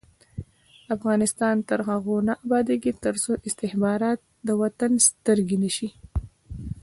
[0.95, 5.89] افغانستان تر هغو نه ابادیږي، ترڅو استخبارات د وطن سترګې نشي.